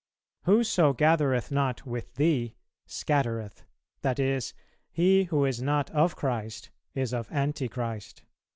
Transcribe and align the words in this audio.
Whoso 0.45 0.93
gathereth 0.93 1.51
not 1.51 1.85
with 1.85 2.15
thee, 2.15 2.55
scattereth; 2.87 3.65
that 4.01 4.17
is, 4.17 4.55
he 4.89 5.25
who 5.25 5.45
is 5.45 5.61
not 5.61 5.91
of 5.91 6.15
Christ 6.15 6.71
is 6.95 7.13
of 7.13 7.31
Antichrist." 7.31 8.23